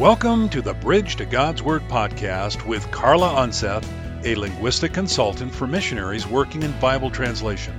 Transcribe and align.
Welcome 0.00 0.48
to 0.48 0.60
the 0.62 0.72
Bridge 0.72 1.16
to 1.16 1.26
God's 1.26 1.62
Word 1.62 1.82
podcast 1.82 2.66
with 2.66 2.90
Carla 2.90 3.34
Unseth, 3.34 3.84
a 4.24 4.34
linguistic 4.34 4.94
consultant 4.94 5.54
for 5.54 5.66
missionaries 5.66 6.26
working 6.26 6.62
in 6.62 6.72
Bible 6.80 7.10
translation. 7.10 7.74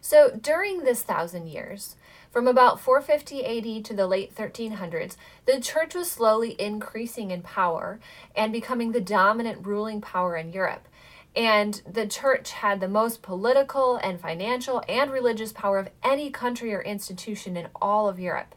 So 0.00 0.30
during 0.30 0.84
this 0.84 1.02
thousand 1.02 1.48
years, 1.48 1.96
from 2.30 2.46
about 2.46 2.80
450 2.80 3.44
AD 3.44 3.84
to 3.86 3.94
the 3.94 4.06
late 4.06 4.34
1300s, 4.34 5.16
the 5.46 5.60
church 5.60 5.94
was 5.94 6.10
slowly 6.10 6.54
increasing 6.60 7.30
in 7.30 7.42
power 7.42 7.98
and 8.36 8.52
becoming 8.52 8.92
the 8.92 9.00
dominant 9.00 9.66
ruling 9.66 10.00
power 10.00 10.36
in 10.36 10.52
Europe. 10.52 10.86
And 11.34 11.80
the 11.90 12.06
church 12.06 12.52
had 12.52 12.80
the 12.80 12.88
most 12.88 13.22
political 13.22 13.96
and 13.96 14.20
financial 14.20 14.82
and 14.88 15.10
religious 15.10 15.52
power 15.52 15.78
of 15.78 15.90
any 16.02 16.30
country 16.30 16.74
or 16.74 16.82
institution 16.82 17.56
in 17.56 17.68
all 17.80 18.08
of 18.08 18.18
Europe. 18.18 18.54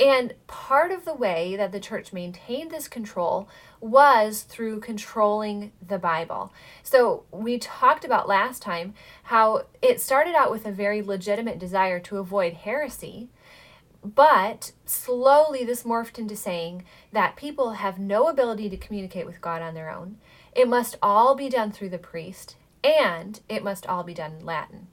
And 0.00 0.34
part 0.46 0.90
of 0.90 1.04
the 1.04 1.14
way 1.14 1.54
that 1.56 1.70
the 1.70 1.80
church 1.80 2.12
maintained 2.12 2.70
this 2.70 2.88
control 2.88 3.48
was 3.80 4.42
through 4.42 4.80
controlling 4.80 5.72
the 5.86 5.98
Bible. 5.98 6.52
So, 6.82 7.24
we 7.30 7.58
talked 7.58 8.04
about 8.04 8.28
last 8.28 8.62
time 8.62 8.94
how 9.24 9.66
it 9.82 10.00
started 10.00 10.34
out 10.34 10.50
with 10.50 10.66
a 10.66 10.72
very 10.72 11.02
legitimate 11.02 11.58
desire 11.58 12.00
to 12.00 12.18
avoid 12.18 12.54
heresy, 12.54 13.28
but 14.02 14.72
slowly 14.86 15.64
this 15.64 15.82
morphed 15.82 16.18
into 16.18 16.36
saying 16.36 16.84
that 17.12 17.36
people 17.36 17.72
have 17.72 17.98
no 17.98 18.28
ability 18.28 18.70
to 18.70 18.76
communicate 18.76 19.26
with 19.26 19.40
God 19.40 19.62
on 19.62 19.74
their 19.74 19.90
own. 19.90 20.16
It 20.54 20.68
must 20.68 20.96
all 21.02 21.34
be 21.34 21.48
done 21.48 21.70
through 21.70 21.90
the 21.90 21.98
priest, 21.98 22.56
and 22.82 23.40
it 23.48 23.62
must 23.62 23.86
all 23.86 24.02
be 24.02 24.14
done 24.14 24.32
in 24.40 24.46
Latin. 24.46 24.88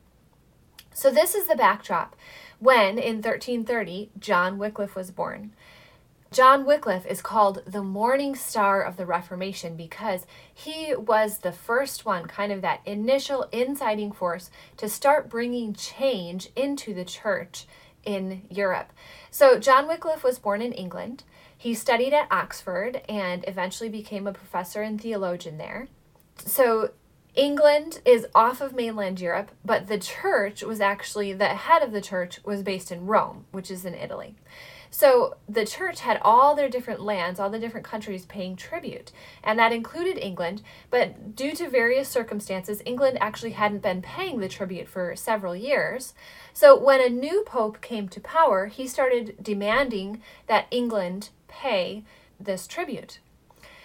So, 0.93 1.09
this 1.09 1.33
is 1.33 1.47
the 1.47 1.55
backdrop 1.55 2.15
when, 2.59 2.97
in 2.97 3.15
1330, 3.17 4.11
John 4.19 4.57
Wycliffe 4.57 4.95
was 4.95 5.11
born. 5.11 5.53
John 6.31 6.63
Wycliffe 6.63 7.07
is 7.07 7.23
called 7.23 7.63
the 7.65 7.81
morning 7.81 8.35
star 8.35 8.83
of 8.83 8.97
the 8.97 9.05
Reformation 9.05 9.75
because 9.75 10.27
he 10.53 10.93
was 10.95 11.39
the 11.39 11.51
first 11.51 12.05
one, 12.05 12.27
kind 12.27 12.51
of 12.51 12.61
that 12.61 12.81
initial 12.85 13.47
inciting 13.51 14.11
force 14.11 14.51
to 14.77 14.87
start 14.87 15.29
bringing 15.29 15.73
change 15.73 16.49
into 16.55 16.93
the 16.93 17.05
church 17.05 17.65
in 18.03 18.43
Europe. 18.49 18.93
So, 19.31 19.59
John 19.59 19.87
Wycliffe 19.87 20.23
was 20.23 20.37
born 20.37 20.61
in 20.61 20.71
England. 20.71 21.23
He 21.57 21.73
studied 21.73 22.13
at 22.13 22.31
Oxford 22.31 23.01
and 23.09 23.43
eventually 23.47 23.89
became 23.89 24.27
a 24.27 24.33
professor 24.33 24.83
and 24.83 25.01
theologian 25.01 25.57
there. 25.57 25.87
So, 26.45 26.91
England 27.39 28.01
is 28.03 28.27
off 28.35 28.59
of 28.59 28.75
mainland 28.75 29.21
Europe, 29.21 29.51
but 29.63 29.87
the 29.87 29.97
church 29.97 30.61
was 30.61 30.81
actually, 30.81 31.31
the 31.31 31.45
head 31.47 31.81
of 31.81 31.93
the 31.93 32.01
church 32.01 32.43
was 32.43 32.61
based 32.61 32.91
in 32.91 33.05
Rome, 33.05 33.45
which 33.51 33.71
is 33.71 33.85
in 33.85 33.95
Italy. 33.95 34.35
So 34.91 35.37
the 35.47 35.65
church 35.65 36.01
had 36.01 36.19
all 36.21 36.53
their 36.53 36.67
different 36.67 36.99
lands, 36.99 37.39
all 37.39 37.49
the 37.49 37.57
different 37.57 37.85
countries 37.85 38.25
paying 38.25 38.57
tribute, 38.57 39.13
and 39.41 39.57
that 39.57 39.71
included 39.71 40.17
England. 40.17 40.63
But 40.89 41.33
due 41.33 41.53
to 41.53 41.69
various 41.69 42.09
circumstances, 42.09 42.81
England 42.85 43.17
actually 43.21 43.51
hadn't 43.51 43.83
been 43.83 44.01
paying 44.01 44.41
the 44.41 44.49
tribute 44.49 44.89
for 44.89 45.15
several 45.15 45.55
years. 45.55 46.13
So 46.51 46.77
when 46.77 46.99
a 46.99 47.07
new 47.07 47.45
pope 47.45 47.79
came 47.79 48.09
to 48.09 48.19
power, 48.19 48.65
he 48.65 48.85
started 48.85 49.37
demanding 49.41 50.21
that 50.47 50.67
England 50.71 51.29
pay 51.47 52.03
this 52.37 52.67
tribute. 52.67 53.19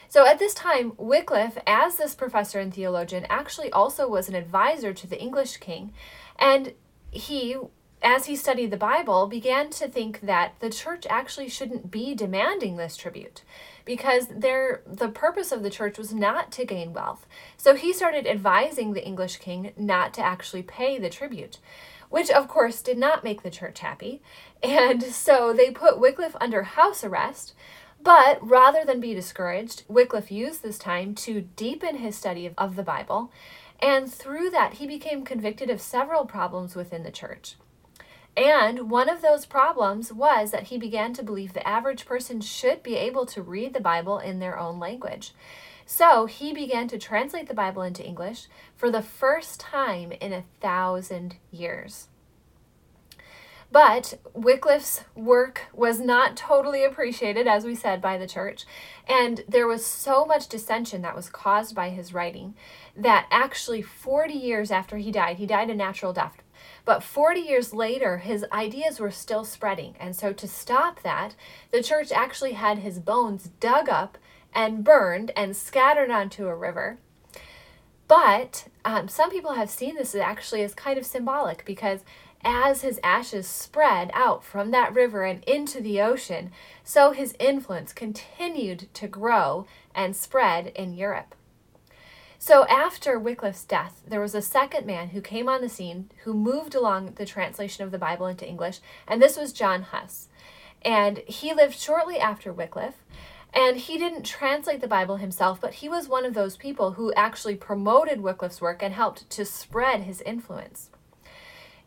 So 0.09 0.27
at 0.27 0.39
this 0.39 0.55
time, 0.55 0.93
Wycliffe, 0.97 1.59
as 1.67 1.97
this 1.97 2.15
professor 2.15 2.61
and 2.61 2.73
theologian, 2.73 3.27
actually 3.29 3.71
also 3.73 4.09
was 4.09 4.29
an 4.29 4.35
advisor 4.35 4.93
to 4.93 5.07
the 5.07 5.21
English 5.21 5.57
king, 5.59 5.93
and 6.39 6.73
he 7.11 7.57
as 8.05 8.27
he 8.27 8.37
studied 8.37 8.71
the 8.71 8.77
Bible, 8.77 9.27
began 9.27 9.71
to 9.71 9.89
think 9.89 10.21
that 10.21 10.53
the 10.61 10.69
church 10.69 11.07
actually 11.09 11.49
shouldn't 11.49 11.91
be 11.91 12.15
demanding 12.15 12.77
this 12.77 12.99
tribute 12.99 13.43
because 13.87 14.27
the 14.27 15.11
purpose 15.15 15.51
of 15.51 15.63
the 15.63 15.71
church 15.71 15.97
was 15.97 16.13
not 16.13 16.53
to 16.53 16.67
gain 16.67 16.93
wealth. 16.93 17.27
So 17.57 17.75
he 17.75 17.95
started 17.95 18.27
advising 18.27 18.93
the 18.93 19.05
English 19.05 19.39
king 19.39 19.73
not 19.79 20.13
to 20.15 20.23
actually 20.23 20.63
pay 20.63 20.99
the 20.99 21.09
tribute, 21.09 21.59
which 22.11 22.31
of 22.31 22.47
course 22.47 22.83
did 22.83 22.99
not 22.99 23.25
make 23.25 23.43
the 23.43 23.51
church 23.51 23.81
happy. 23.81 24.21
And 24.63 25.03
so 25.03 25.55
they 25.55 25.71
put 25.71 25.99
Wycliffe 25.99 26.37
under 26.41 26.63
house 26.63 27.05
arrest. 27.05 27.55
But 28.05 28.47
rather 28.47 28.85
than 28.85 29.01
be 29.01 29.15
discouraged, 29.15 29.85
Wycliffe 29.89 30.31
used 30.31 30.63
this 30.63 30.79
time 30.79 31.15
to 31.17 31.41
deepen 31.41 31.97
his 31.97 32.15
study 32.15 32.45
of, 32.45 32.53
of 32.59 32.77
the 32.77 32.83
Bible. 32.83 33.33
And 33.81 34.13
through 34.13 34.51
that, 34.51 34.75
he 34.75 34.87
became 34.87 35.25
convicted 35.25 35.71
of 35.71 35.81
several 35.81 36.27
problems 36.27 36.77
within 36.77 37.03
the 37.03 37.11
church. 37.11 37.57
And 38.37 38.91
one 38.91 39.09
of 39.09 39.23
those 39.23 39.47
problems 39.47 40.13
was 40.13 40.51
that 40.51 40.65
he 40.65 40.77
began 40.77 41.15
to 41.15 41.23
believe 41.23 41.55
the 41.55 41.67
average 41.67 42.05
person 42.05 42.43
should 42.43 42.83
be 42.83 42.97
able 42.97 43.25
to 43.27 43.41
read 43.41 43.73
the 43.73 43.81
Bible 43.81 44.19
in 44.19 44.39
their 44.39 44.59
own 44.59 44.79
language. 44.79 45.33
So 45.87 46.27
he 46.27 46.53
began 46.53 46.89
to 46.89 46.99
translate 46.99 47.49
the 47.49 47.55
Bible 47.55 47.83
into 47.83 48.05
English 48.05 48.49
for 48.77 48.91
the 48.91 49.03
first 49.03 49.61
time 49.61 50.13
in 50.13 50.33
a 50.33 50.45
thousand 50.61 51.37
years. 51.51 52.09
But 53.75 54.21
Wycliffe's 54.35 55.03
work 55.17 55.63
was 55.73 55.99
not 55.99 56.37
totally 56.37 56.85
appreciated, 56.85 57.49
as 57.49 57.65
we 57.65 57.75
said, 57.75 58.01
by 58.01 58.17
the 58.17 58.29
church, 58.29 58.67
and 59.09 59.43
there 59.49 59.67
was 59.67 59.85
so 59.85 60.25
much 60.25 60.47
dissension 60.47 61.03
that 61.03 61.17
was 61.17 61.29
caused 61.29 61.75
by 61.75 61.89
his 61.89 62.15
writing 62.15 62.55
that 62.97 63.27
actually 63.33 63.83
40 63.83 64.33
years 64.33 64.71
after 64.71 64.99
he 64.99 65.11
died, 65.11 65.39
he 65.39 65.47
died 65.47 65.71
a 65.71 65.75
natural 65.75 66.13
death, 66.13 66.37
but 66.85 67.03
40 67.03 67.41
years 67.41 67.75
later, 67.75 68.19
his 68.19 68.47
ideas 68.53 69.01
were 69.01 69.11
still 69.11 69.45
spreading. 69.45 69.97
And 69.99 70.15
so, 70.15 70.33
to 70.33 70.47
stop 70.47 71.03
that, 71.03 71.35
the 71.73 71.83
church 71.83 72.13
actually 72.13 72.53
had 72.53 72.79
his 72.79 73.01
bones 73.01 73.51
dug 73.59 73.89
up 73.89 74.19
and 74.55 74.85
burned 74.85 75.33
and 75.37 75.57
scattered 75.57 76.13
onto 76.13 76.47
a 76.47 76.55
river. 76.55 76.99
But 78.07 78.69
um, 78.85 79.09
some 79.09 79.31
people 79.31 79.55
have 79.55 79.69
seen 79.69 79.97
this 79.97 80.15
actually 80.15 80.63
as 80.63 80.75
kind 80.75 80.97
of 80.97 81.07
symbolic 81.07 81.65
because 81.65 82.05
as 82.45 82.83
his 82.83 83.01
ashes 83.03 83.47
spread 83.47 84.11
out 84.15 84.45
from 84.45 84.71
that 84.71 84.95
river 84.95 85.25
and 85.25 85.43
into 85.45 85.81
the 85.81 86.01
ocean, 86.01 86.53
so 86.83 87.13
his 87.13 87.35
influence 87.41 87.93
continued 87.93 88.89
to 88.95 89.09
grow 89.09 89.67
and 89.95 90.15
spread 90.15 90.69
in 90.69 90.95
Europe. 90.95 91.35
So 92.39 92.67
after 92.67 93.19
Wycliffe's 93.19 93.65
death, 93.65 94.03
there 94.07 94.21
was 94.21 94.35
a 94.35 94.43
second 94.43 94.87
man 94.87 95.09
who 95.09 95.23
came 95.23 95.49
on 95.49 95.63
the 95.63 95.69
scene 95.69 96.11
who 96.25 96.35
moved 96.35 96.75
along 96.75 97.15
the 97.15 97.25
translation 97.25 97.85
of 97.85 97.91
the 97.91 97.99
Bible 97.99 98.27
into 98.27 98.47
English, 98.47 98.81
and 99.09 99.23
this 99.23 99.39
was 99.39 99.53
John 99.53 99.83
Huss. 99.83 100.29
And 100.83 101.19
he 101.27 101.55
lived 101.55 101.79
shortly 101.79 102.19
after 102.19 102.53
Wycliffe, 102.53 103.03
and 103.55 103.79
he 103.79 103.97
didn't 103.97 104.25
translate 104.25 104.83
the 104.83 104.89
Bible 104.89 105.17
himself, 105.17 105.59
but 105.61 105.75
he 105.75 105.89
was 105.89 106.07
one 106.07 106.27
of 106.27 106.35
those 106.35 106.57
people 106.57 106.93
who 106.93 107.15
actually 107.15 107.55
promoted 107.55 108.21
Wycliffe's 108.21 108.61
work 108.61 108.83
and 108.83 108.93
helped 108.93 109.31
to 109.31 109.45
spread 109.47 110.03
his 110.03 110.21
influence. 110.21 110.91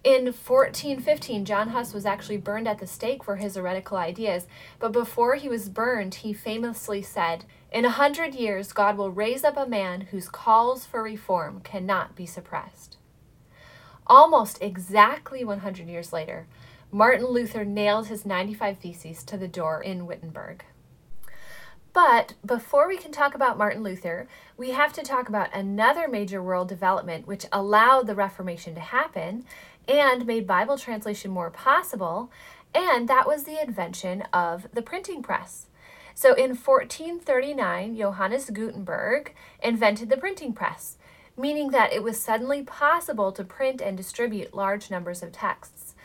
In 0.08 0.28
1415, 0.28 1.44
John 1.44 1.68
Huss 1.72 1.94
was 1.94 2.06
actually 2.06 2.38
burned 2.38 2.66
at 2.66 2.78
the 2.78 2.88
stake 2.88 3.26
for 3.26 3.36
his 3.36 3.58
heretical 3.58 3.98
ideas, 3.98 4.48
but 4.80 4.94
before 4.94 5.36
he 5.36 5.50
was 5.50 5.68
burned, 5.68 6.16
he 6.16 6.32
famously 6.32 7.02
said, 7.02 7.44
In 7.74 7.84
a 7.84 7.90
hundred 7.90 8.34
years, 8.34 8.72
God 8.72 8.96
will 8.96 9.12
raise 9.12 9.44
up 9.44 9.58
a 9.58 9.68
man 9.68 10.00
whose 10.00 10.30
calls 10.30 10.86
for 10.86 11.04
reform 11.04 11.60
cannot 11.60 12.16
be 12.16 12.26
suppressed. 12.26 12.96
Almost 14.08 14.62
exactly 14.62 15.44
100 15.44 15.90
years 15.90 16.14
later, 16.14 16.48
Martin 16.90 17.26
Luther 17.26 17.66
nailed 17.66 18.08
his 18.08 18.26
95 18.26 18.78
Theses 18.78 19.24
to 19.26 19.36
the 19.36 19.50
door 19.50 19.84
in 19.84 20.06
Wittenberg. 20.06 20.64
But 21.98 22.36
before 22.46 22.88
we 22.88 22.96
can 22.96 23.12
talk 23.12 23.34
about 23.34 23.58
Martin 23.58 23.82
Luther, 23.82 24.28
we 24.56 24.70
have 24.70 24.94
to 24.94 25.02
talk 25.02 25.28
about 25.28 25.52
another 25.52 26.08
major 26.08 26.44
world 26.44 26.70
development 26.70 27.26
which 27.26 27.48
allowed 27.52 28.06
the 28.06 28.14
Reformation 28.14 28.76
to 28.76 28.82
happen 28.82 29.46
and 29.88 30.28
made 30.28 30.46
Bible 30.46 30.78
translation 30.78 31.32
more 31.32 31.50
possible, 31.50 32.30
and 32.72 33.10
that 33.10 33.26
was 33.26 33.46
the 33.46 33.60
invention 33.60 34.22
of 34.32 34.68
the 34.76 34.84
printing 34.84 35.24
press. 35.24 35.70
So 36.14 36.36
in 36.36 36.52
1439, 36.52 37.98
Johannes 37.98 38.52
Gutenberg 38.52 39.34
invented 39.64 40.12
the 40.12 40.18
printing 40.18 40.54
press, 40.54 40.98
meaning 41.36 41.72
that 41.72 41.94
it 41.94 42.04
was 42.04 42.22
suddenly 42.22 42.62
possible 42.62 43.32
to 43.32 43.44
print 43.44 43.82
and 43.82 43.98
distribute 43.98 44.54
large 44.54 44.92
numbers 44.92 45.24
of 45.24 45.32
texts. 45.32 45.96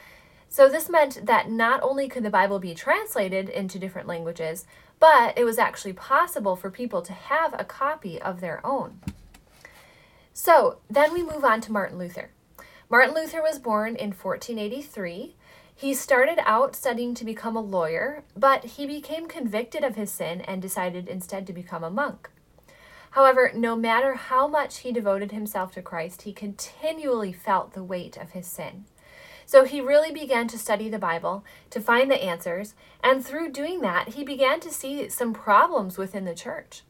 So 0.48 0.68
this 0.68 0.90
meant 0.90 1.24
that 1.24 1.50
not 1.50 1.82
only 1.82 2.08
could 2.08 2.22
the 2.22 2.30
Bible 2.30 2.58
be 2.58 2.74
translated 2.74 3.48
into 3.48 3.78
different 3.78 4.06
languages, 4.06 4.66
but 5.02 5.37
it 5.37 5.43
was 5.43 5.58
actually 5.58 5.93
possible 5.93 6.54
for 6.54 6.70
people 6.70 7.02
to 7.02 7.12
have 7.12 7.52
a 7.58 7.64
copy 7.64 8.22
of 8.22 8.40
their 8.40 8.64
own. 8.64 9.00
So 10.32 10.78
then 10.88 11.12
we 11.12 11.25
move 11.25 11.44
on 11.44 11.60
to 11.62 11.72
Martin 11.72 11.99
Luther. 11.99 12.31
Martin 12.88 13.12
Luther 13.12 13.43
was 13.43 13.58
born 13.58 13.96
in 13.96 14.12
1483. 14.12 15.34
He 15.75 15.93
started 15.93 16.38
out 16.46 16.76
studying 16.76 17.14
to 17.14 17.25
become 17.25 17.56
a 17.56 17.60
lawyer, 17.60 18.22
but 18.37 18.62
he 18.64 18.87
became 18.87 19.26
convicted 19.26 19.82
of 19.82 19.96
his 19.96 20.12
sin 20.12 20.40
and 20.43 20.62
decided 20.62 21.08
instead 21.08 21.48
to 21.48 21.52
become 21.52 21.82
a 21.82 21.90
monk. 21.90 22.31
However, 23.10 23.50
no 23.52 23.75
matter 23.75 24.14
how 24.14 24.46
much 24.46 24.78
he 24.78 24.93
devoted 24.93 25.32
himself 25.32 25.72
to 25.72 25.82
Christ, 25.82 26.22
he 26.22 26.32
continually 26.32 27.32
felt 27.32 27.72
the 27.72 27.82
weight 27.82 28.16
of 28.16 28.31
his 28.31 28.46
sin. 28.46 28.84
So 29.46 29.64
he 29.64 29.80
really 29.80 30.12
began 30.12 30.48
to 30.48 30.58
study 30.58 30.88
the 30.88 30.98
Bible 30.98 31.44
to 31.70 31.80
find 31.80 32.10
the 32.10 32.22
answers, 32.22 32.74
and 33.02 33.24
through 33.24 33.52
doing 33.52 33.80
that, 33.80 34.10
he 34.10 34.24
began 34.24 34.60
to 34.60 34.70
see 34.70 35.08
some 35.08 35.32
problems 35.32 35.98
within 35.98 36.24
the 36.24 36.34
church. 36.34 36.82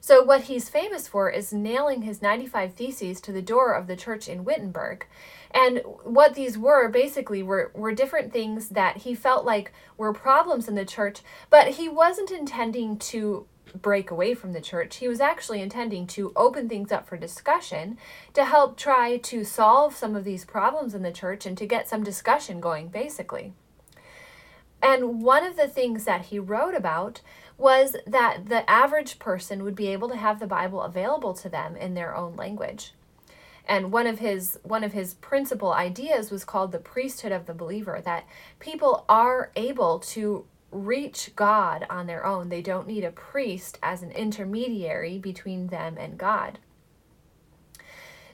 So, 0.00 0.22
what 0.22 0.42
he's 0.42 0.68
famous 0.68 1.08
for 1.08 1.28
is 1.28 1.52
nailing 1.52 2.02
his 2.02 2.22
95 2.22 2.74
Theses 2.74 3.20
to 3.20 3.32
the 3.32 3.42
door 3.42 3.72
of 3.72 3.86
the 3.86 3.96
church 3.96 4.28
in 4.28 4.44
Wittenberg. 4.44 5.06
And 5.50 5.82
what 6.04 6.34
these 6.34 6.56
were 6.56 6.88
basically 6.88 7.42
were, 7.42 7.72
were 7.74 7.92
different 7.92 8.32
things 8.32 8.68
that 8.70 8.98
he 8.98 9.14
felt 9.14 9.44
like 9.44 9.72
were 9.96 10.12
problems 10.12 10.68
in 10.68 10.76
the 10.76 10.84
church, 10.84 11.20
but 11.50 11.70
he 11.70 11.88
wasn't 11.88 12.30
intending 12.30 12.96
to 12.98 13.46
break 13.74 14.10
away 14.10 14.34
from 14.34 14.52
the 14.52 14.60
church. 14.60 14.96
He 14.96 15.08
was 15.08 15.20
actually 15.20 15.60
intending 15.60 16.06
to 16.08 16.32
open 16.36 16.68
things 16.68 16.92
up 16.92 17.08
for 17.08 17.16
discussion 17.16 17.98
to 18.34 18.44
help 18.44 18.76
try 18.76 19.16
to 19.18 19.44
solve 19.44 19.94
some 19.94 20.16
of 20.16 20.24
these 20.24 20.44
problems 20.44 20.94
in 20.94 21.02
the 21.02 21.12
church 21.12 21.46
and 21.46 21.56
to 21.58 21.66
get 21.66 21.88
some 21.88 22.02
discussion 22.02 22.60
going, 22.60 22.88
basically. 22.88 23.52
And 24.82 25.22
one 25.22 25.44
of 25.44 25.56
the 25.56 25.68
things 25.68 26.04
that 26.04 26.26
he 26.26 26.38
wrote 26.38 26.74
about 26.74 27.20
was 27.56 27.96
that 28.06 28.48
the 28.48 28.68
average 28.70 29.18
person 29.18 29.64
would 29.64 29.74
be 29.74 29.88
able 29.88 30.08
to 30.08 30.16
have 30.16 30.38
the 30.38 30.46
Bible 30.46 30.82
available 30.82 31.34
to 31.34 31.48
them 31.48 31.76
in 31.76 31.94
their 31.94 32.16
own 32.16 32.36
language. 32.36 32.92
And 33.66 33.92
one 33.92 34.06
of 34.06 34.20
his 34.20 34.58
one 34.62 34.82
of 34.82 34.92
his 34.94 35.14
principal 35.14 35.72
ideas 35.72 36.30
was 36.30 36.44
called 36.44 36.72
the 36.72 36.78
priesthood 36.78 37.32
of 37.32 37.44
the 37.44 37.52
believer 37.52 38.00
that 38.02 38.26
people 38.60 39.04
are 39.08 39.50
able 39.56 39.98
to 39.98 40.46
reach 40.70 41.30
God 41.34 41.86
on 41.88 42.06
their 42.06 42.24
own. 42.24 42.48
They 42.48 42.62
don't 42.62 42.86
need 42.86 43.04
a 43.04 43.10
priest 43.10 43.78
as 43.82 44.02
an 44.02 44.10
intermediary 44.10 45.18
between 45.18 45.68
them 45.68 45.96
and 45.98 46.18
God. 46.18 46.58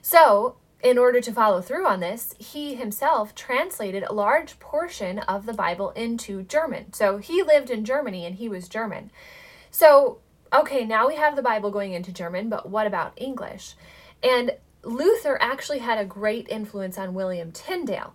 So, 0.01 0.57
in 0.83 0.99
order 0.99 1.19
to 1.19 1.31
follow 1.31 1.61
through 1.61 1.87
on 1.87 1.99
this, 1.99 2.35
he 2.37 2.75
himself 2.75 3.33
translated 3.33 4.03
a 4.03 4.13
large 4.13 4.59
portion 4.59 5.19
of 5.19 5.47
the 5.47 5.53
Bible 5.53 5.89
into 5.91 6.43
German. 6.43 6.93
So 6.93 7.17
he 7.17 7.41
lived 7.41 7.71
in 7.71 7.85
Germany 7.85 8.25
and 8.25 8.35
he 8.35 8.47
was 8.47 8.69
German. 8.69 9.09
So, 9.71 10.19
okay, 10.53 10.85
now 10.85 11.07
we 11.07 11.15
have 11.15 11.35
the 11.35 11.41
Bible 11.41 11.71
going 11.71 11.93
into 11.93 12.11
German, 12.11 12.49
but 12.49 12.69
what 12.69 12.85
about 12.85 13.13
English? 13.15 13.73
And 14.21 14.51
Luther 14.83 15.41
actually 15.41 15.79
had 15.79 15.97
a 15.97 16.05
great 16.05 16.47
influence 16.49 16.99
on 16.99 17.15
William 17.15 17.51
Tyndale. 17.51 18.13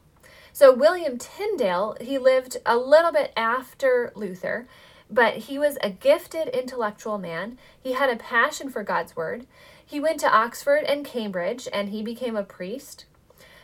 So, 0.61 0.75
William 0.75 1.17
Tyndale, 1.17 1.97
he 2.03 2.19
lived 2.19 2.59
a 2.67 2.77
little 2.77 3.13
bit 3.13 3.33
after 3.35 4.13
Luther, 4.15 4.67
but 5.11 5.35
he 5.49 5.59
was 5.59 5.79
a 5.81 5.89
gifted 5.89 6.49
intellectual 6.49 7.17
man. 7.17 7.57
He 7.81 7.93
had 7.93 8.11
a 8.11 8.17
passion 8.17 8.69
for 8.69 8.83
God's 8.83 9.17
word. 9.17 9.47
He 9.83 9.99
went 9.99 10.21
to 10.21 10.31
Oxford 10.31 10.85
and 10.85 11.03
Cambridge 11.03 11.67
and 11.73 11.89
he 11.89 12.03
became 12.03 12.37
a 12.37 12.43
priest. 12.43 13.07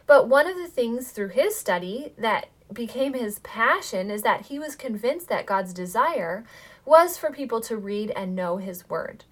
But 0.06 0.30
one 0.30 0.46
of 0.46 0.56
the 0.56 0.68
things 0.68 1.10
through 1.10 1.28
his 1.28 1.54
study 1.54 2.14
that 2.16 2.48
became 2.72 3.12
his 3.12 3.40
passion 3.40 4.10
is 4.10 4.22
that 4.22 4.46
he 4.46 4.58
was 4.58 4.74
convinced 4.74 5.28
that 5.28 5.44
God's 5.44 5.74
desire 5.74 6.46
was 6.86 7.18
for 7.18 7.30
people 7.30 7.60
to 7.60 7.76
read 7.76 8.10
and 8.12 8.34
know 8.34 8.56
his 8.56 8.88
word. 8.88 9.24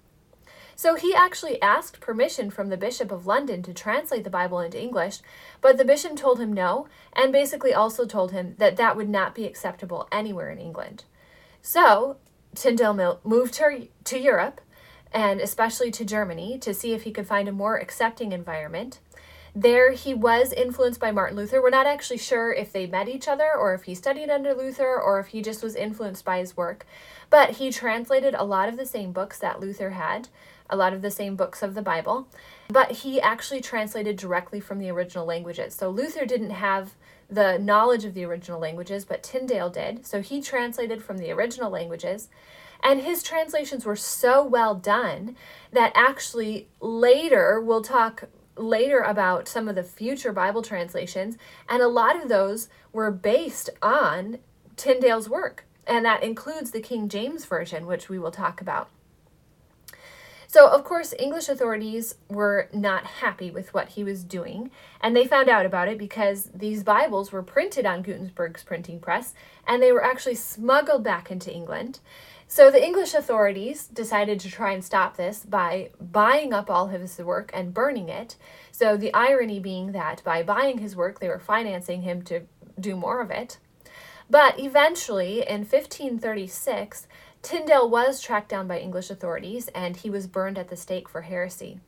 So 0.75 0.95
he 0.95 1.15
actually 1.15 1.61
asked 1.61 2.01
permission 2.01 2.49
from 2.49 2.69
the 2.69 2.77
Bishop 2.77 3.11
of 3.11 3.25
London 3.25 3.63
to 3.63 3.73
translate 3.73 4.25
the 4.25 4.29
Bible 4.29 4.59
into 4.59 4.81
English, 4.81 5.19
but 5.61 5.77
the 5.77 5.85
bishop 5.85 6.17
told 6.17 6.39
him 6.39 6.51
no, 6.51 6.87
and 7.13 7.31
basically 7.31 7.73
also 7.73 8.05
told 8.05 8.31
him 8.31 8.55
that 8.57 8.75
that 8.75 8.97
would 8.97 9.09
not 9.09 9.33
be 9.33 9.45
acceptable 9.45 10.07
anywhere 10.11 10.49
in 10.49 10.59
England. 10.59 11.05
So 11.61 12.17
Tyndale 12.55 13.19
moved 13.23 13.53
to, 13.55 13.87
to 14.03 14.19
Europe 14.19 14.61
and 15.11 15.39
especially 15.39 15.91
to 15.91 16.03
Germany 16.03 16.59
to 16.59 16.73
see 16.73 16.93
if 16.93 17.03
he 17.03 17.11
could 17.11 17.25
find 17.25 17.47
a 17.47 17.53
more 17.53 17.77
accepting 17.77 18.33
environment. 18.33 18.99
There, 19.55 19.93
he 19.93 20.13
was 20.13 20.51
influenced 20.51 20.99
by 20.99 21.11
Martin 21.11 21.37
Luther. 21.37 21.61
We're 21.61 21.69
not 21.69 21.87
actually 21.87 22.17
sure 22.17 22.51
if 22.51 22.73
they 22.73 22.85
met 22.85 23.07
each 23.07 23.29
other 23.29 23.49
or 23.57 23.73
if 23.73 23.83
he 23.83 23.95
studied 23.95 24.29
under 24.29 24.53
Luther 24.53 24.99
or 24.99 25.21
if 25.21 25.27
he 25.27 25.41
just 25.41 25.63
was 25.63 25.75
influenced 25.75 26.25
by 26.25 26.39
his 26.39 26.57
work. 26.57 26.85
But 27.29 27.51
he 27.51 27.71
translated 27.71 28.35
a 28.35 28.43
lot 28.43 28.67
of 28.67 28.75
the 28.75 28.85
same 28.85 29.13
books 29.13 29.39
that 29.39 29.61
Luther 29.61 29.91
had, 29.91 30.27
a 30.69 30.75
lot 30.75 30.93
of 30.93 31.01
the 31.01 31.11
same 31.11 31.35
books 31.35 31.61
of 31.61 31.75
the 31.75 31.81
Bible. 31.81 32.27
But 32.69 32.91
he 32.91 33.21
actually 33.21 33.61
translated 33.61 34.17
directly 34.17 34.59
from 34.59 34.79
the 34.79 34.89
original 34.89 35.25
languages. 35.25 35.75
So 35.75 35.89
Luther 35.89 36.25
didn't 36.25 36.51
have 36.51 36.95
the 37.29 37.57
knowledge 37.57 38.05
of 38.05 38.13
the 38.13 38.25
original 38.25 38.59
languages, 38.59 39.05
but 39.05 39.23
Tyndale 39.23 39.69
did. 39.69 40.05
So 40.05 40.21
he 40.21 40.41
translated 40.41 41.03
from 41.03 41.17
the 41.17 41.31
original 41.31 41.71
languages. 41.71 42.29
And 42.83 43.01
his 43.01 43.23
translations 43.23 43.85
were 43.85 43.95
so 43.95 44.43
well 44.43 44.75
done 44.75 45.35
that 45.71 45.91
actually 45.95 46.67
later 46.79 47.59
we'll 47.59 47.81
talk 47.81 48.25
later 48.57 48.99
about 49.01 49.47
some 49.47 49.67
of 49.67 49.75
the 49.75 49.83
future 49.83 50.31
Bible 50.31 50.61
translations, 50.61 51.37
and 51.67 51.81
a 51.81 51.87
lot 51.87 52.15
of 52.15 52.29
those 52.29 52.69
were 52.93 53.11
based 53.11 53.69
on 53.81 54.39
Tyndale's 54.77 55.29
work, 55.29 55.65
and 55.85 56.05
that 56.05 56.23
includes 56.23 56.71
the 56.71 56.81
King 56.81 57.09
James 57.09 57.45
Version, 57.45 57.85
which 57.85 58.09
we 58.09 58.19
will 58.19 58.31
talk 58.31 58.61
about. 58.61 58.89
So, 60.55 60.69
of 60.69 60.85
course, 60.85 61.13
English 61.19 61.49
authorities 61.49 62.15
were 62.29 62.69
not 62.71 63.03
happy 63.03 63.51
with 63.51 63.73
what 63.73 63.89
he 63.89 64.05
was 64.05 64.23
doing, 64.23 64.71
and 65.01 65.13
they 65.13 65.27
found 65.27 65.49
out 65.49 65.65
about 65.65 65.89
it 65.89 65.97
because 65.97 66.49
these 66.55 66.81
Bibles 66.81 67.33
were 67.33 67.43
printed 67.43 67.85
on 67.85 68.01
Gutenberg's 68.01 68.63
printing 68.63 69.01
press 69.01 69.33
and 69.67 69.83
they 69.83 69.91
were 69.91 70.01
actually 70.01 70.35
smuggled 70.35 71.03
back 71.03 71.29
into 71.29 71.53
England. 71.53 71.99
So 72.47 72.71
the 72.71 72.81
English 72.81 73.13
authorities 73.13 73.87
decided 73.87 74.39
to 74.39 74.49
try 74.49 74.71
and 74.71 74.81
stop 74.81 75.17
this 75.17 75.45
by 75.45 75.89
buying 75.99 76.53
up 76.53 76.71
all 76.71 76.85
of 76.85 77.01
his 77.01 77.19
work 77.19 77.51
and 77.53 77.73
burning 77.73 78.07
it. 78.07 78.37
So 78.71 78.95
the 78.95 79.13
irony 79.13 79.59
being 79.59 79.91
that 79.91 80.23
by 80.23 80.41
buying 80.41 80.77
his 80.77 80.95
work, 80.95 81.19
they 81.19 81.27
were 81.27 81.37
financing 81.37 82.03
him 82.03 82.21
to 82.21 82.43
do 82.79 82.95
more 82.95 83.19
of 83.19 83.29
it. 83.29 83.57
But 84.29 84.59
eventually, 84.59 85.39
in 85.41 85.65
1536, 85.65 87.07
Tyndale 87.45 87.87
was 87.87 88.19
tracked 88.21 88.49
down 88.49 88.67
by 88.67 88.79
English 88.79 89.11
authorities 89.11 89.67
and 89.67 89.97
he 89.97 90.09
was 90.09 90.25
burned 90.25 90.57
at 90.57 90.69
the 90.69 90.75
stake 90.75 91.07
for 91.07 91.21
heresy. 91.21 91.79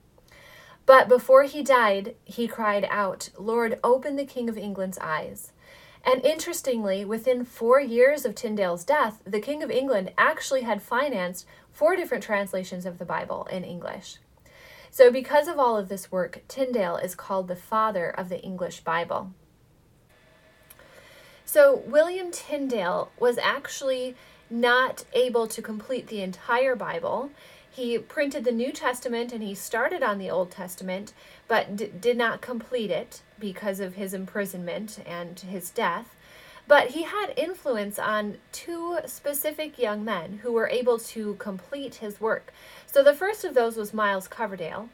But 0.86 1.10
before 1.10 1.44
he 1.44 1.64
died, 1.64 2.14
he 2.26 2.48
cried 2.48 2.88
out, 2.92 3.30
Lord, 3.40 3.80
open 3.84 4.18
the 4.18 4.26
King 4.26 4.50
of 4.50 4.58
England's 4.58 5.00
eyes. 5.00 5.54
And 6.06 6.24
interestingly, 6.24 7.04
within 7.04 7.44
four 7.44 7.82
years 7.82 8.24
of 8.24 8.36
Tyndale's 8.36 8.84
death, 8.84 9.24
the 9.26 9.40
King 9.40 9.64
of 9.64 9.72
England 9.72 10.12
actually 10.16 10.62
had 10.62 10.84
financed 10.84 11.48
four 11.72 11.96
different 11.96 12.24
translations 12.24 12.86
of 12.86 13.00
the 13.00 13.04
Bible 13.04 13.48
in 13.52 13.64
English. 13.64 14.20
So, 14.92 15.12
because 15.12 15.48
of 15.48 15.58
all 15.58 15.76
of 15.76 15.90
this 15.90 16.12
work, 16.12 16.44
Tyndale 16.48 16.98
is 16.98 17.16
called 17.16 17.48
the 17.48 17.56
father 17.56 18.12
of 18.12 18.30
the 18.30 18.40
English 18.42 18.82
Bible. 18.82 19.34
So, 21.46 21.82
William 21.88 22.32
Tyndale 22.32 23.10
was 23.20 23.40
actually 23.40 24.16
not 24.50 25.06
able 25.13 25.48
to 25.48 25.62
complete 25.62 26.08
the 26.08 26.22
entire 26.22 26.75
Bible. 26.75 27.32
He 27.70 27.98
printed 27.98 28.44
the 28.44 28.51
New 28.51 28.72
Testament 28.72 29.32
and 29.32 29.44
he 29.44 29.54
started 29.54 30.01
on 30.01 30.18
the 30.18 30.30
Old 30.30 30.51
Testament, 30.51 31.13
but 31.48 31.75
d- 31.75 31.92
did 32.00 32.18
not 32.18 32.42
complete 32.42 32.89
it 32.89 33.22
because 33.39 33.80
of 33.80 33.96
his 33.96 34.13
imprisonment 34.13 35.00
and 35.06 35.39
his 35.39 35.70
death. 35.70 36.16
But 36.68 36.89
he 36.89 37.04
had 37.04 37.34
influence 37.38 37.98
on 37.98 38.38
two 38.51 39.00
specific 39.06 39.80
young 39.80 40.04
men 40.04 40.39
who 40.44 40.51
were 40.51 40.68
able 40.68 40.98
to 41.00 41.36
complete 41.36 41.96
his 41.96 42.20
work. 42.20 42.51
So 42.86 43.04
the 43.04 43.13
first 43.13 43.46
of 43.46 43.54
those 43.54 43.77
was 43.77 43.94
Miles 43.94 44.27
Coverdale. 44.27 44.89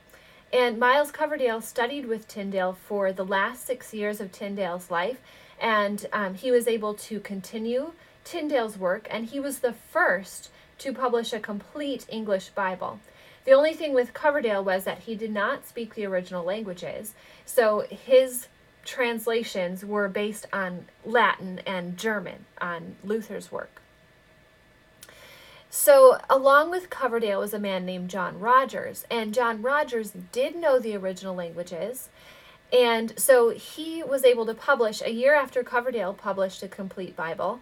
And 0.52 0.78
Miles 0.78 1.10
Coverdale 1.10 1.62
studied 1.62 2.06
with 2.06 2.28
Tyndale 2.28 2.74
for 2.74 3.12
the 3.12 3.26
last 3.26 3.66
six 3.66 3.92
years 3.92 4.22
of 4.22 4.32
Tyndale's 4.32 4.92
life, 4.92 5.18
and 5.60 6.06
um, 6.14 6.36
he 6.36 6.52
was 6.52 6.68
able 6.68 6.94
to 6.94 7.20
continue 7.20 7.94
Tyndale's 8.24 8.78
work, 8.78 9.08
and 9.10 9.26
he 9.26 9.40
was 9.40 9.60
the 9.60 9.74
first 9.74 10.50
to 10.80 10.94
publish 10.94 11.34
a 11.34 11.40
complete 11.40 12.06
English 12.10 12.50
Bible. 12.50 13.00
The 13.46 13.52
only 13.52 13.74
thing 13.74 13.94
with 13.94 14.14
Coverdale 14.14 14.64
was 14.64 14.86
that 14.86 15.00
he 15.00 15.16
did 15.16 15.32
not 15.32 15.68
speak 15.68 15.96
the 15.96 16.06
original 16.06 16.46
languages, 16.46 17.14
so 17.46 17.86
his 17.90 18.48
translations 18.86 19.84
were 19.84 20.08
based 20.08 20.46
on 20.54 20.86
Latin 21.06 21.60
and 21.66 21.98
German, 21.98 22.46
on 22.60 22.96
Luther's 23.04 23.52
work. 23.52 23.82
So, 25.70 26.20
along 26.30 26.70
with 26.70 26.90
Coverdale 26.90 27.40
was 27.40 27.54
a 27.54 27.60
man 27.60 27.86
named 27.86 28.10
John 28.10 28.40
Rogers, 28.40 29.06
and 29.10 29.34
John 29.34 29.62
Rogers 29.62 30.14
did 30.32 30.56
know 30.56 30.80
the 30.80 30.96
original 30.96 31.34
languages, 31.34 32.10
and 32.72 33.18
so 33.20 33.50
he 33.50 34.04
was 34.04 34.24
able 34.24 34.46
to 34.46 34.54
publish 34.54 35.02
a 35.02 35.12
year 35.12 35.34
after 35.34 35.64
Coverdale 35.64 36.14
published 36.14 36.64
a 36.64 36.68
complete 36.68 37.16
Bible 37.16 37.60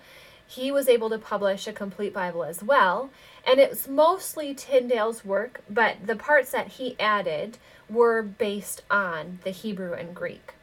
he 0.51 0.72
was 0.72 0.89
able 0.89 1.10
to 1.10 1.17
publish 1.17 1.65
a 1.65 1.74
complete 1.74 2.13
Bible 2.13 2.43
as 2.43 2.62
well. 2.62 3.10
And 3.48 3.60
it's 3.60 3.88
mostly 3.88 4.53
Tyndale's 4.53 5.24
work, 5.24 5.62
but 5.70 6.05
the 6.05 6.15
parts 6.15 6.51
that 6.51 6.67
he 6.74 7.00
added 7.00 7.58
were 7.89 8.22
based 8.22 8.81
on 8.91 9.39
the 9.43 9.51
Hebrew 9.51 9.93
and 9.93 10.13
Greek. 10.13 10.53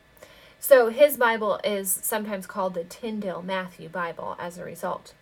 So 0.60 0.88
his 0.88 1.16
Bible 1.16 1.58
is 1.64 1.90
sometimes 1.90 2.46
called 2.46 2.74
the 2.74 2.84
Tyndale 2.84 3.42
Matthew 3.42 3.88
Bible 3.88 4.36
as 4.38 4.58
a 4.58 4.64
result. 4.64 5.14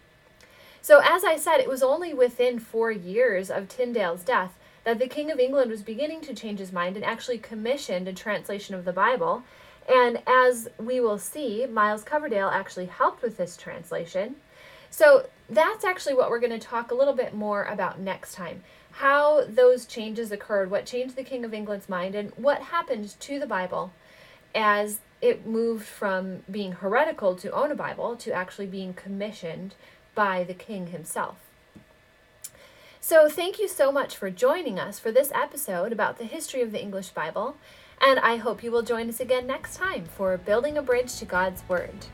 So, 0.82 1.00
as 1.00 1.24
I 1.24 1.36
said, 1.36 1.58
it 1.58 1.68
was 1.68 1.82
only 1.82 2.14
within 2.14 2.58
four 2.58 2.92
years 2.92 3.50
of 3.50 3.68
Tyndale's 3.68 4.22
death 4.22 4.56
that 4.84 5.00
the 5.00 5.08
King 5.08 5.32
of 5.32 5.40
England 5.40 5.70
was 5.70 5.82
beginning 5.82 6.20
to 6.22 6.34
change 6.34 6.60
his 6.60 6.72
mind 6.72 6.96
and 6.96 7.04
actually 7.04 7.38
commissioned 7.38 8.06
a 8.06 8.12
translation 8.12 8.74
of 8.74 8.84
the 8.84 8.92
Bible. 8.92 9.42
And 9.88 10.22
as 10.26 10.68
we 10.78 11.00
will 11.00 11.18
see, 11.18 11.66
Miles 11.66 12.04
Coverdale 12.04 12.48
actually 12.48 12.86
helped 12.86 13.22
with 13.22 13.36
this 13.36 13.56
translation. 13.56 14.36
So 14.96 15.26
that's 15.50 15.84
actually 15.84 16.14
what 16.14 16.30
we're 16.30 16.40
going 16.40 16.58
to 16.58 16.58
talk 16.58 16.90
a 16.90 16.94
little 16.94 17.12
bit 17.12 17.34
more 17.34 17.64
about 17.64 18.00
next 18.00 18.32
time. 18.32 18.62
How 18.92 19.44
those 19.44 19.84
changes 19.84 20.32
occurred, 20.32 20.70
what 20.70 20.86
changed 20.86 21.16
the 21.16 21.22
King 21.22 21.44
of 21.44 21.52
England's 21.52 21.86
mind, 21.86 22.14
and 22.14 22.32
what 22.36 22.62
happened 22.62 23.14
to 23.20 23.38
the 23.38 23.46
Bible 23.46 23.92
as 24.54 25.00
it 25.20 25.46
moved 25.46 25.84
from 25.84 26.44
being 26.50 26.72
heretical 26.72 27.34
to 27.36 27.50
own 27.50 27.70
a 27.70 27.74
Bible 27.74 28.16
to 28.16 28.32
actually 28.32 28.68
being 28.68 28.94
commissioned 28.94 29.74
by 30.14 30.44
the 30.44 30.54
king 30.54 30.86
himself. 30.86 31.36
So, 32.98 33.28
thank 33.28 33.58
you 33.58 33.68
so 33.68 33.92
much 33.92 34.16
for 34.16 34.30
joining 34.30 34.78
us 34.78 34.98
for 34.98 35.12
this 35.12 35.30
episode 35.34 35.92
about 35.92 36.16
the 36.16 36.24
history 36.24 36.62
of 36.62 36.72
the 36.72 36.80
English 36.80 37.10
Bible, 37.10 37.58
and 38.00 38.18
I 38.20 38.36
hope 38.36 38.62
you 38.62 38.72
will 38.72 38.80
join 38.80 39.10
us 39.10 39.20
again 39.20 39.46
next 39.46 39.76
time 39.76 40.06
for 40.06 40.34
Building 40.38 40.78
a 40.78 40.82
Bridge 40.82 41.16
to 41.16 41.26
God's 41.26 41.62
Word. 41.68 42.06